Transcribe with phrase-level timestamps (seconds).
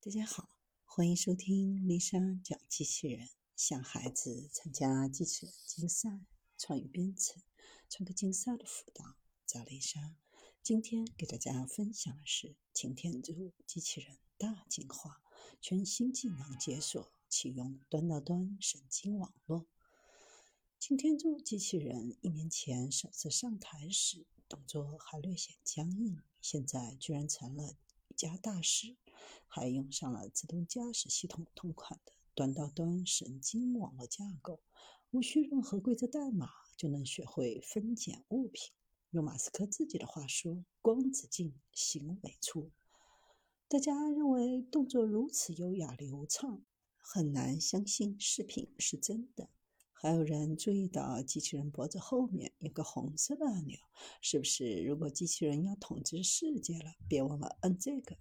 [0.00, 0.48] 大家好，
[0.84, 3.28] 欢迎收听丽莎讲机器人。
[3.56, 6.20] 想孩子参加机器人竞赛、
[6.56, 7.42] 创意编程、
[7.90, 10.16] 创客竞赛的辅导，找丽莎。
[10.62, 15.20] 今天给大家分享的是擎天柱机器人大进化，
[15.60, 19.66] 全新技能解锁，启用端到端神经网络。
[20.78, 27.74] 擎天柱机器人一年前首次上台时，动作还略显僵硬，现在居然成了
[28.06, 28.96] 一家大师。
[29.46, 34.60] 还用上了自动驾驶系统同款的端到端神经网络架构，
[35.10, 38.72] 无需任何规则代码就能学会分拣物品。
[39.10, 42.70] 用马斯克自己的话说：“光子进，行为出。”
[43.66, 46.62] 大家认为动作如此优雅流畅，
[46.98, 49.48] 很难相信视频是真的。
[49.92, 53.76] 还有人注意到机器人脖子后面有个红色的按钮，
[54.20, 58.16] 是不是如果机器人要统治世界了，别忘了摁这个？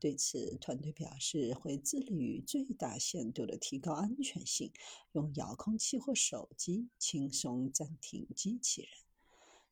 [0.00, 4.72] 对此，团队表示会致力于最大限度地提高安全性，
[5.12, 8.90] 用遥控器或手机轻松暂停机器人。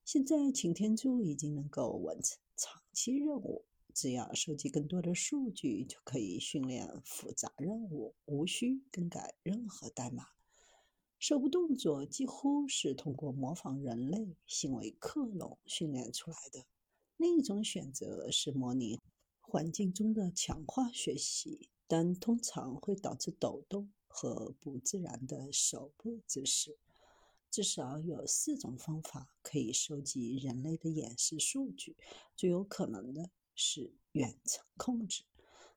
[0.05, 10.27] 现在，擎天柱已经能够完成长期任务，只要收集更多的数据，就可以训练复杂任务，无需更改任何代码。
[11.19, 16.65] 手部动作几乎是通过模仿人类行为克隆训练出来的。
[17.17, 19.01] 另一种选择是模拟。
[19.51, 26.77] 环境中的强化学习，但通常会导致抖动和不自然的手部姿势。
[27.51, 31.97] 至少有四种方法可以收集人类的演示数据，
[32.37, 35.25] 最有可能的是远程控制。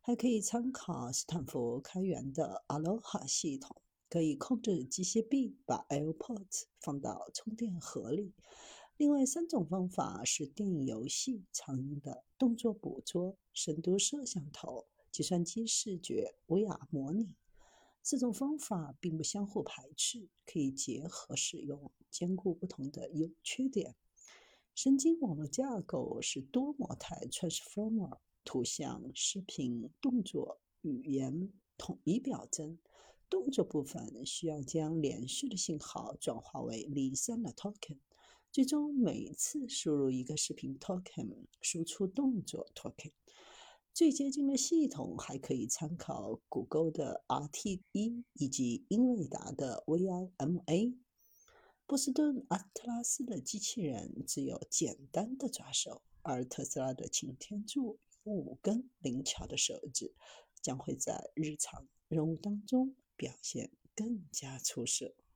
[0.01, 8.33] 还可以参考斯坦福开源的 Aloha 系统，可以控制机械臂把 AirPods 放到充电盒里。
[9.01, 17.35] 另外三种方法是电影游戏常用的动作捕捉、深度摄像头、计算机视觉 VR 模拟。
[18.03, 23.95] 四种方法并不相互排斥，可以结合使用，兼顾不同的优缺点。
[24.75, 32.77] 神经网络架构是多模态 Transformer，图像、视频、动作、语言统一表征。
[33.27, 37.97] 动作部分需要将连续的信号转化为离散的 token。
[38.51, 43.13] 最终每次输入一个视频 token，输出动作 token。
[43.93, 50.97] 最接近的系统还可以参考谷歌的 RT1 以及英伟达的 VIMA。
[51.85, 60.13] 波士顿阿特拉斯的机器人只有简单的抓手，而特斯拉的擎天柱有五根灵巧的手指
[60.61, 65.15] 将会在日常任务当中表现更加出色。